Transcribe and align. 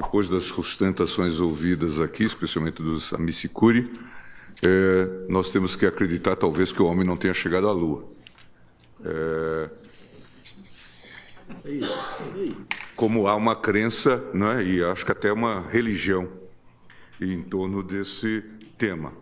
depois 0.00 0.28
das 0.30 0.44
sustentações 0.44 1.38
ouvidas 1.38 1.98
aqui, 1.98 2.24
especialmente 2.24 2.82
dos 2.82 3.12
Amicicuri, 3.12 3.92
é, 4.62 5.26
nós 5.28 5.50
temos 5.50 5.76
que 5.76 5.84
acreditar 5.84 6.36
talvez 6.36 6.72
que 6.72 6.80
o 6.80 6.86
homem 6.86 7.06
não 7.06 7.18
tenha 7.18 7.34
chegado 7.34 7.68
à 7.68 7.72
Lua. 7.72 8.08
É, 9.04 9.70
como 12.96 13.26
há 13.28 13.34
uma 13.34 13.54
crença, 13.54 14.24
né, 14.32 14.64
e 14.64 14.82
acho 14.82 15.04
que 15.04 15.12
até 15.12 15.30
uma 15.30 15.68
religião 15.68 16.28
em 17.20 17.42
torno 17.42 17.82
desse 17.82 18.42
tema. 18.78 19.12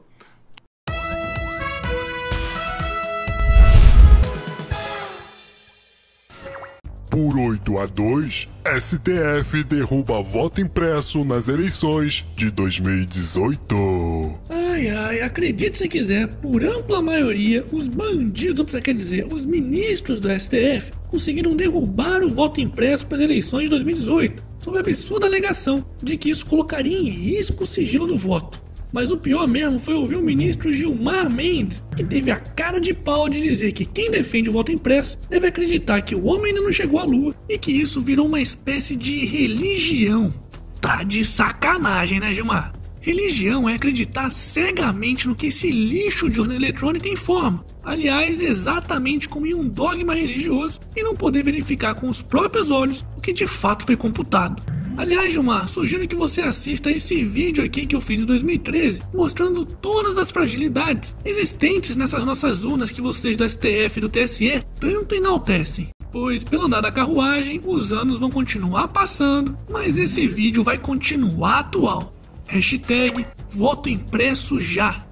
Por 7.18 7.36
8 7.36 7.78
a 7.78 7.86
2, 7.86 8.48
STF 8.78 9.64
derruba 9.64 10.22
voto 10.22 10.60
impresso 10.60 11.24
nas 11.24 11.48
eleições 11.48 12.24
de 12.36 12.48
2018. 12.48 14.38
Ai, 14.48 14.88
ai, 14.88 15.20
acredite 15.22 15.78
se 15.78 15.88
quiser, 15.88 16.28
por 16.28 16.62
ampla 16.62 17.02
maioria, 17.02 17.66
os 17.72 17.88
bandidos, 17.88 18.72
ou 18.72 18.80
quer 18.80 18.94
dizer, 18.94 19.26
os 19.32 19.44
ministros 19.44 20.20
do 20.20 20.28
STF, 20.30 20.92
conseguiram 21.08 21.56
derrubar 21.56 22.22
o 22.22 22.30
voto 22.30 22.60
impresso 22.60 23.04
para 23.04 23.16
as 23.16 23.24
eleições 23.24 23.64
de 23.64 23.70
2018, 23.70 24.40
sob 24.60 24.76
a 24.76 24.80
absurda 24.80 25.26
alegação 25.26 25.84
de 26.00 26.16
que 26.16 26.30
isso 26.30 26.46
colocaria 26.46 26.96
em 26.96 27.08
risco 27.08 27.64
o 27.64 27.66
sigilo 27.66 28.06
do 28.06 28.16
voto. 28.16 28.67
Mas 28.92 29.10
o 29.10 29.18
pior 29.18 29.46
mesmo 29.46 29.78
foi 29.78 29.94
ouvir 29.94 30.16
o 30.16 30.22
ministro 30.22 30.72
Gilmar 30.72 31.30
Mendes, 31.30 31.82
que 31.96 32.04
teve 32.04 32.30
a 32.30 32.36
cara 32.36 32.80
de 32.80 32.94
pau 32.94 33.28
de 33.28 33.40
dizer 33.40 33.72
que 33.72 33.84
quem 33.84 34.10
defende 34.10 34.48
o 34.48 34.52
voto 34.52 34.72
impresso 34.72 35.18
deve 35.28 35.46
acreditar 35.46 36.00
que 36.00 36.14
o 36.14 36.24
homem 36.24 36.46
ainda 36.46 36.62
não 36.62 36.72
chegou 36.72 36.98
à 36.98 37.04
lua 37.04 37.34
e 37.48 37.58
que 37.58 37.72
isso 37.72 38.00
virou 38.00 38.26
uma 38.26 38.40
espécie 38.40 38.96
de 38.96 39.24
religião. 39.26 40.32
Tá 40.80 41.02
de 41.02 41.24
sacanagem, 41.24 42.20
né, 42.20 42.32
Gilmar? 42.32 42.72
Religião 43.00 43.68
é 43.68 43.74
acreditar 43.74 44.30
cegamente 44.30 45.28
no 45.28 45.34
que 45.34 45.46
esse 45.46 45.70
lixo 45.70 46.28
de 46.28 46.40
urna 46.40 46.54
eletrônica 46.54 47.08
informa. 47.08 47.64
Aliás, 47.82 48.42
exatamente 48.42 49.28
como 49.28 49.46
em 49.46 49.54
um 49.54 49.66
dogma 49.66 50.14
religioso 50.14 50.80
e 50.94 51.02
não 51.02 51.14
poder 51.14 51.42
verificar 51.42 51.94
com 51.94 52.08
os 52.08 52.20
próprios 52.20 52.70
olhos 52.70 53.04
o 53.16 53.20
que 53.20 53.32
de 53.32 53.46
fato 53.46 53.86
foi 53.86 53.96
computado. 53.96 54.62
Aliás, 54.98 55.32
Gilmar, 55.32 55.68
sugiro 55.68 56.08
que 56.08 56.16
você 56.16 56.42
assista 56.42 56.90
esse 56.90 57.22
vídeo 57.22 57.64
aqui 57.64 57.86
que 57.86 57.94
eu 57.94 58.00
fiz 58.00 58.18
em 58.18 58.24
2013, 58.24 59.00
mostrando 59.14 59.64
todas 59.64 60.18
as 60.18 60.28
fragilidades 60.28 61.14
existentes 61.24 61.94
nessas 61.94 62.24
nossas 62.24 62.64
urnas 62.64 62.90
que 62.90 63.00
vocês 63.00 63.36
do 63.36 63.48
STF 63.48 63.96
e 63.96 64.00
do 64.00 64.08
TSE 64.08 64.60
tanto 64.80 65.14
enaltecem. 65.14 65.90
Pois, 66.10 66.42
pelo 66.42 66.66
andar 66.66 66.80
da 66.80 66.90
carruagem, 66.90 67.60
os 67.64 67.92
anos 67.92 68.18
vão 68.18 68.28
continuar 68.28 68.88
passando, 68.88 69.56
mas 69.70 69.98
esse 69.98 70.26
vídeo 70.26 70.64
vai 70.64 70.76
continuar 70.76 71.60
atual. 71.60 72.12
Hashtag 72.48 73.24
voto 73.50 73.88
impresso 73.88 74.60
já. 74.60 75.06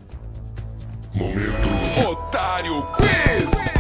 Momento 1.15 2.09
Otário 2.11 2.85
Quiz! 2.97 3.76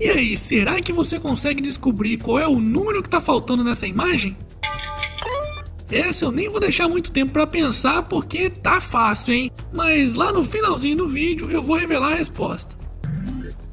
E 0.00 0.08
aí, 0.08 0.34
será 0.34 0.80
que 0.80 0.94
você 0.94 1.20
consegue 1.20 1.62
descobrir 1.62 2.16
qual 2.16 2.38
é 2.38 2.48
o 2.48 2.58
número 2.58 3.02
que 3.02 3.08
está 3.08 3.20
faltando 3.20 3.62
nessa 3.62 3.86
imagem? 3.86 4.34
Essa 5.92 6.24
eu 6.24 6.32
nem 6.32 6.48
vou 6.48 6.58
deixar 6.58 6.88
muito 6.88 7.10
tempo 7.10 7.32
para 7.32 7.46
pensar 7.46 8.04
porque 8.04 8.48
tá 8.48 8.80
fácil, 8.80 9.34
hein? 9.34 9.50
Mas 9.70 10.14
lá 10.14 10.32
no 10.32 10.42
finalzinho 10.42 10.96
do 10.96 11.08
vídeo 11.08 11.50
eu 11.50 11.60
vou 11.60 11.76
revelar 11.76 12.12
a 12.12 12.16
resposta. 12.16 12.74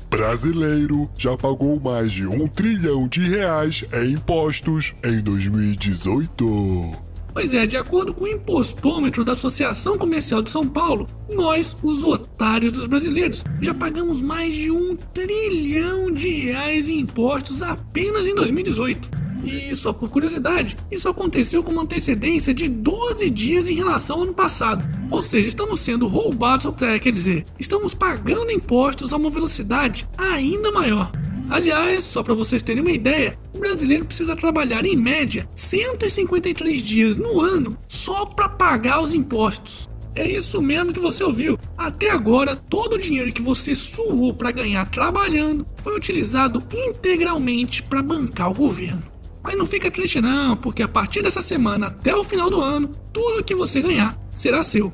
Brasileiro 0.09 1.09
já 1.17 1.37
pagou 1.37 1.79
mais 1.79 2.11
de 2.11 2.27
um 2.27 2.47
trilhão 2.47 3.07
de 3.07 3.21
reais 3.21 3.85
em 3.93 4.13
impostos 4.13 4.95
em 5.05 5.21
2018. 5.21 7.06
Pois 7.37 7.53
é, 7.53 7.67
de 7.67 7.77
acordo 7.77 8.15
com 8.15 8.23
o 8.23 8.27
impostômetro 8.27 9.23
da 9.23 9.33
Associação 9.33 9.95
Comercial 9.95 10.41
de 10.41 10.49
São 10.49 10.67
Paulo, 10.67 11.07
nós, 11.29 11.75
os 11.83 12.03
otários 12.03 12.71
dos 12.71 12.87
brasileiros, 12.87 13.45
já 13.61 13.75
pagamos 13.75 14.19
mais 14.21 14.51
de 14.55 14.71
um 14.71 14.95
trilhão 15.13 16.09
de 16.09 16.29
reais 16.29 16.89
em 16.89 16.97
impostos 17.01 17.61
apenas 17.61 18.25
em 18.25 18.33
2018. 18.33 19.07
E 19.45 19.75
só 19.75 19.93
por 19.93 20.09
curiosidade, 20.09 20.75
isso 20.89 21.07
aconteceu 21.07 21.61
com 21.61 21.71
uma 21.71 21.83
antecedência 21.83 22.55
de 22.55 22.67
12 22.67 23.29
dias 23.29 23.69
em 23.69 23.75
relação 23.75 24.15
ao 24.15 24.23
ano 24.23 24.33
passado. 24.33 24.83
Ou 25.11 25.21
seja, 25.21 25.47
estamos 25.47 25.79
sendo 25.79 26.07
roubados, 26.07 26.65
quer 26.99 27.11
dizer, 27.11 27.45
estamos 27.59 27.93
pagando 27.93 28.51
impostos 28.51 29.13
a 29.13 29.15
uma 29.15 29.29
velocidade 29.29 30.07
ainda 30.17 30.71
maior. 30.71 31.11
Aliás, 31.49 32.03
só 32.03 32.21
para 32.21 32.33
vocês 32.33 32.61
terem 32.61 32.81
uma 32.81 32.91
ideia, 32.91 33.37
o 33.55 33.59
brasileiro 33.59 34.05
precisa 34.05 34.35
trabalhar 34.35 34.85
em 34.85 34.97
média 34.97 35.47
153 35.55 36.81
dias 36.81 37.17
no 37.17 37.39
ano 37.41 37.77
só 37.87 38.25
para 38.25 38.49
pagar 38.49 39.01
os 39.01 39.13
impostos. 39.13 39.87
É 40.13 40.27
isso 40.27 40.61
mesmo 40.61 40.91
que 40.91 40.99
você 40.99 41.23
ouviu. 41.23 41.57
Até 41.77 42.09
agora, 42.09 42.55
todo 42.55 42.95
o 42.95 42.99
dinheiro 42.99 43.31
que 43.31 43.41
você 43.41 43.75
suou 43.75 44.33
para 44.33 44.51
ganhar 44.51 44.89
trabalhando 44.89 45.65
foi 45.83 45.95
utilizado 45.95 46.63
integralmente 46.73 47.83
para 47.83 48.01
bancar 48.01 48.51
o 48.51 48.55
governo. 48.55 49.03
Mas 49.43 49.55
não 49.55 49.65
fica 49.65 49.91
triste 49.91 50.19
não, 50.19 50.57
porque 50.57 50.83
a 50.83 50.87
partir 50.87 51.21
dessa 51.21 51.41
semana 51.41 51.87
até 51.87 52.15
o 52.15 52.23
final 52.23 52.49
do 52.49 52.59
ano, 52.59 52.89
tudo 53.13 53.43
que 53.43 53.55
você 53.55 53.79
ganhar 53.79 54.17
será 54.35 54.63
seu. 54.63 54.91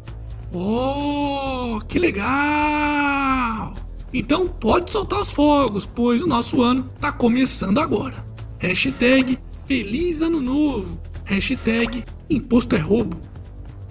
Oh, 0.54 1.80
que 1.88 1.98
legal! 1.98 3.74
Então 4.14 4.48
pode 4.48 4.92
soltar 4.92 5.20
os 5.20 5.32
fogos, 5.32 5.86
pois 5.86 6.22
o 6.22 6.28
nosso 6.28 6.62
ano 6.62 6.88
está 6.96 7.12
começando 7.12 7.80
agora. 7.80 8.14
Hashtag 8.60 9.40
Feliz 9.66 10.22
Ano 10.22 10.40
Novo. 10.40 11.00
Hashtag 11.26 12.04
Imposto 12.30 12.76
é 12.76 12.80
Roubo. 12.80 13.18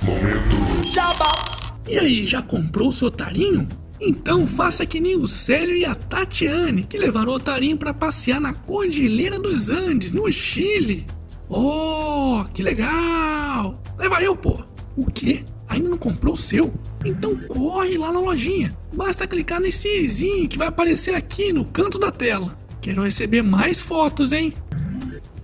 Momento 0.03 0.87
Jabá. 0.87 1.45
E 1.89 1.99
aí, 1.99 2.27
já 2.27 2.41
comprou 2.41 2.89
o 2.89 2.93
seu 2.93 3.09
otarinho? 3.09 3.67
Então 4.01 4.47
faça 4.47 4.87
que 4.87 5.01
nem 5.01 5.17
o 5.17 5.27
Célio 5.27 5.77
e 5.77 5.85
a 5.85 5.95
Tatiane, 5.95 6.85
que 6.85 6.97
levaram 6.97 7.33
o 7.33 7.37
otarinho 7.37 7.77
para 7.77 7.93
passear 7.95 8.41
na 8.41 8.53
Cordilheira 8.53 9.39
dos 9.39 9.69
Andes, 9.69 10.13
no 10.13 10.31
Chile. 10.31 11.07
Oh, 11.49 12.45
que 12.55 12.63
legal! 12.63 13.81
Leva 13.99 14.23
eu, 14.23 14.37
pô. 14.37 14.63
O 14.97 15.07
quê? 15.11 15.45
Ainda 15.69 15.89
não 15.89 15.99
comprou 15.99 16.35
o 16.35 16.37
seu? 16.37 16.73
Então 17.05 17.37
corre 17.49 17.97
lá 17.97 18.13
na 18.13 18.21
lojinha. 18.21 18.77
Basta 18.93 19.27
clicar 19.27 19.61
nesse 19.61 19.89
izinho 20.03 20.49
que 20.49 20.59
vai 20.59 20.69
aparecer 20.69 21.15
aqui 21.15 21.53
no 21.53 21.65
canto 21.65 21.99
da 21.99 22.11
tela. 22.11 22.57
Quero 22.81 23.03
receber 23.03 23.43
mais 23.43 23.81
fotos, 23.81 24.33
hein? 24.33 24.53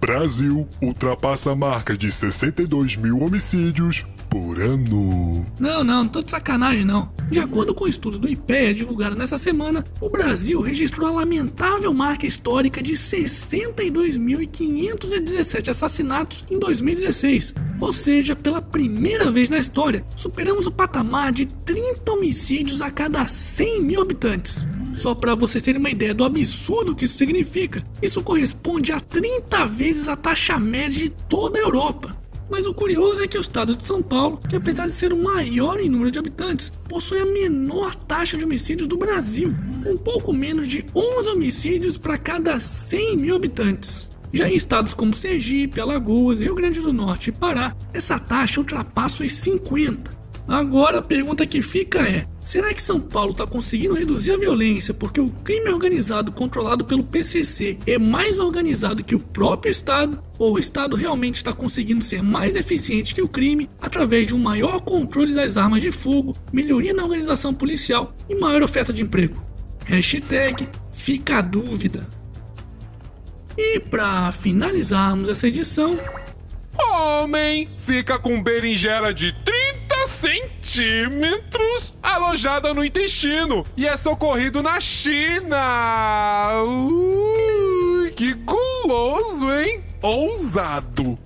Brasil 0.00 0.66
ultrapassa 0.80 1.52
a 1.52 1.56
marca 1.56 1.96
de 1.96 2.10
62 2.10 2.96
mil 2.96 3.22
homicídios 3.22 4.04
por 4.28 4.60
ano. 4.60 5.46
Não, 5.58 5.82
não, 5.82 6.04
não 6.04 6.08
tô 6.08 6.22
de 6.22 6.30
sacanagem 6.30 6.84
não. 6.84 7.10
De 7.30 7.38
acordo 7.38 7.74
com 7.74 7.84
o 7.84 7.88
estudo 7.88 8.18
do 8.18 8.28
IPEA 8.28 8.74
divulgado 8.74 9.16
nessa 9.16 9.38
semana, 9.38 9.82
o 10.00 10.08
Brasil 10.08 10.60
registrou 10.60 11.08
a 11.08 11.12
lamentável 11.12 11.92
marca 11.92 12.26
histórica 12.26 12.82
de 12.82 12.94
62.517 12.94 15.68
assassinatos 15.68 16.44
em 16.50 16.58
2016. 16.58 17.54
Ou 17.80 17.92
seja, 17.92 18.34
pela 18.34 18.60
primeira 18.60 19.30
vez 19.30 19.48
na 19.48 19.58
história, 19.58 20.04
superamos 20.16 20.66
o 20.66 20.72
patamar 20.72 21.32
de 21.32 21.46
30 21.46 22.12
homicídios 22.12 22.82
a 22.82 22.90
cada 22.90 23.26
100 23.26 23.82
mil 23.82 24.02
habitantes. 24.02 24.66
Só 24.94 25.14
para 25.14 25.34
vocês 25.34 25.62
terem 25.62 25.78
uma 25.78 25.90
ideia 25.90 26.12
do 26.12 26.24
absurdo 26.24 26.94
que 26.94 27.04
isso 27.04 27.16
significa, 27.16 27.82
isso 28.02 28.22
corresponde 28.22 28.90
a 28.90 28.98
30 28.98 29.66
vezes 29.66 30.08
a 30.08 30.16
taxa 30.16 30.58
média 30.58 30.98
de 30.98 31.10
toda 31.10 31.58
a 31.58 31.62
Europa. 31.62 32.16
Mas 32.50 32.66
o 32.66 32.72
curioso 32.72 33.22
é 33.22 33.28
que 33.28 33.36
o 33.36 33.40
estado 33.40 33.76
de 33.76 33.84
São 33.84 34.02
Paulo, 34.02 34.40
que 34.48 34.56
apesar 34.56 34.86
de 34.86 34.92
ser 34.92 35.12
o 35.12 35.22
maior 35.22 35.78
em 35.78 35.88
número 35.88 36.10
de 36.10 36.18
habitantes, 36.18 36.72
possui 36.88 37.20
a 37.20 37.26
menor 37.26 37.94
taxa 37.94 38.38
de 38.38 38.44
homicídios 38.44 38.88
do 38.88 38.96
Brasil, 38.96 39.54
com 39.84 39.96
pouco 39.96 40.32
menos 40.32 40.66
de 40.66 40.84
11 40.94 41.28
homicídios 41.28 41.98
para 41.98 42.16
cada 42.16 42.58
100 42.58 43.18
mil 43.18 43.36
habitantes. 43.36 44.08
Já 44.32 44.48
em 44.48 44.54
estados 44.54 44.94
como 44.94 45.14
Sergipe, 45.14 45.80
Alagoas, 45.80 46.40
Rio 46.40 46.54
Grande 46.54 46.80
do 46.80 46.92
Norte 46.92 47.30
e 47.30 47.32
Pará, 47.32 47.74
essa 47.92 48.18
taxa 48.18 48.60
ultrapassa 48.60 49.24
os 49.24 49.32
50. 49.32 50.18
Agora 50.48 51.00
a 51.00 51.02
pergunta 51.02 51.46
que 51.46 51.60
fica 51.60 52.00
é: 52.00 52.26
será 52.42 52.72
que 52.72 52.82
São 52.82 52.98
Paulo 52.98 53.32
está 53.32 53.46
conseguindo 53.46 53.92
reduzir 53.92 54.32
a 54.32 54.38
violência 54.38 54.94
porque 54.94 55.20
o 55.20 55.28
crime 55.28 55.68
organizado 55.68 56.32
controlado 56.32 56.86
pelo 56.86 57.04
PCC 57.04 57.76
é 57.86 57.98
mais 57.98 58.38
organizado 58.38 59.04
que 59.04 59.14
o 59.14 59.20
próprio 59.20 59.70
Estado? 59.70 60.18
Ou 60.38 60.54
o 60.54 60.58
Estado 60.58 60.96
realmente 60.96 61.34
está 61.34 61.52
conseguindo 61.52 62.02
ser 62.02 62.22
mais 62.22 62.56
eficiente 62.56 63.14
que 63.14 63.20
o 63.20 63.28
crime 63.28 63.68
através 63.78 64.26
de 64.26 64.34
um 64.34 64.38
maior 64.38 64.80
controle 64.80 65.34
das 65.34 65.58
armas 65.58 65.82
de 65.82 65.92
fogo, 65.92 66.34
melhoria 66.50 66.94
na 66.94 67.04
organização 67.04 67.52
policial 67.52 68.14
e 68.26 68.34
maior 68.34 68.62
oferta 68.62 68.90
de 68.90 69.02
emprego? 69.02 69.42
Hashtag 69.84 70.66
fica 70.94 71.38
a 71.38 71.42
dúvida. 71.42 72.17
E 73.58 73.80
para 73.80 74.30
finalizarmos 74.30 75.28
essa 75.28 75.48
edição, 75.48 75.98
Homem 76.78 77.68
fica 77.76 78.16
com 78.16 78.40
berinjela 78.40 79.12
de 79.12 79.32
30 79.32 80.06
centímetros 80.06 81.94
alojada 82.00 82.72
no 82.72 82.84
intestino 82.84 83.64
e 83.76 83.84
é 83.84 83.96
socorrido 83.96 84.62
na 84.62 84.80
China. 84.80 85.56
Uh, 86.64 88.12
que 88.14 88.32
guloso, 88.34 89.50
hein? 89.50 89.82
Ousado. 90.02 91.18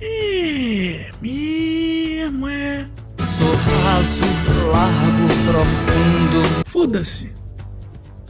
É, 0.00 1.10
mesmo 1.20 2.46
é. 2.46 2.86
Sou 3.18 3.54
raso, 3.56 4.22
largo, 4.70 5.26
profundo. 5.50 6.64
Foda-se. 6.68 7.41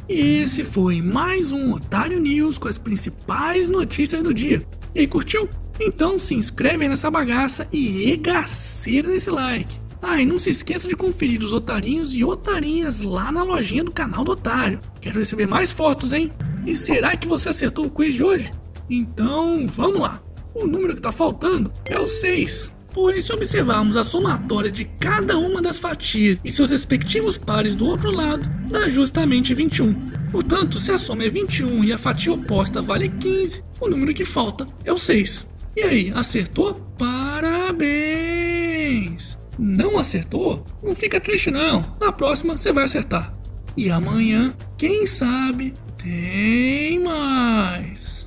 E 0.08 0.42
esse 0.42 0.64
foi 0.64 1.00
mais 1.00 1.52
um 1.52 1.74
Otário 1.74 2.20
News 2.20 2.58
com 2.58 2.66
as 2.68 2.76
principais 2.76 3.68
notícias 3.68 4.22
do 4.22 4.34
dia. 4.34 4.66
E 4.94 5.00
aí, 5.00 5.06
curtiu? 5.06 5.48
Então 5.80 6.18
se 6.18 6.34
inscreve 6.34 6.88
nessa 6.88 7.10
bagaça 7.10 7.68
e 7.72 8.06
regaceira 8.06 9.08
nesse 9.08 9.30
like. 9.30 9.80
Ah, 10.02 10.20
e 10.20 10.26
não 10.26 10.38
se 10.38 10.50
esqueça 10.50 10.88
de 10.88 10.96
conferir 10.96 11.40
os 11.42 11.52
otarinhos 11.52 12.14
e 12.16 12.24
otarinhas 12.24 13.00
lá 13.00 13.30
na 13.30 13.44
lojinha 13.44 13.84
do 13.84 13.92
canal 13.92 14.24
do 14.24 14.32
Otário. 14.32 14.80
Quero 15.00 15.20
receber 15.20 15.46
mais 15.46 15.70
fotos, 15.70 16.12
hein? 16.12 16.32
E 16.66 16.74
será 16.74 17.16
que 17.16 17.28
você 17.28 17.50
acertou 17.50 17.86
o 17.86 17.90
quiz 17.90 18.16
de 18.16 18.24
hoje? 18.24 18.50
Então, 18.90 19.64
vamos 19.68 20.00
lá. 20.00 20.20
O 20.54 20.66
número 20.66 20.96
que 20.96 21.00
tá 21.00 21.12
faltando 21.12 21.72
é 21.86 21.98
o 21.98 22.08
6. 22.08 22.74
Pois 22.92 23.24
se 23.24 23.32
observarmos 23.32 23.96
a 23.96 24.04
somatória 24.04 24.70
de 24.70 24.84
cada 24.84 25.38
uma 25.38 25.62
das 25.62 25.78
fatias 25.78 26.40
e 26.44 26.50
seus 26.50 26.70
respectivos 26.70 27.38
pares 27.38 27.74
do 27.74 27.86
outro 27.86 28.10
lado, 28.10 28.46
dá 28.68 28.90
justamente 28.90 29.54
21. 29.54 29.94
Portanto, 30.30 30.78
se 30.78 30.92
a 30.92 30.98
soma 30.98 31.24
é 31.24 31.30
21 31.30 31.84
e 31.84 31.92
a 31.92 31.98
fatia 31.98 32.32
oposta 32.32 32.82
vale 32.82 33.08
15, 33.08 33.62
o 33.80 33.88
número 33.88 34.12
que 34.14 34.24
falta 34.24 34.66
é 34.84 34.92
o 34.92 34.98
6. 34.98 35.46
E 35.76 35.82
aí, 35.82 36.12
acertou? 36.14 36.74
Parabéns! 36.98 38.22
Não 39.58 39.98
acertou? 39.98 40.64
Não 40.82 40.94
fica 40.94 41.20
triste 41.20 41.50
não. 41.50 41.82
Na 42.00 42.12
próxima 42.12 42.54
você 42.54 42.72
vai 42.72 42.84
acertar. 42.84 43.32
E 43.76 43.90
amanhã, 43.90 44.52
quem 44.76 45.06
sabe, 45.06 45.72
tem 46.02 46.98
mais. 46.98 48.21